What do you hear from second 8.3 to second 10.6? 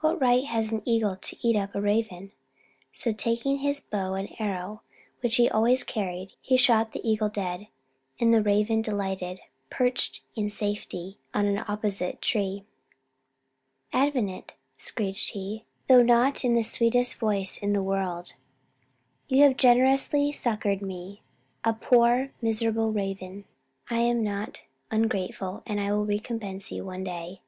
the raven, delighted, perched in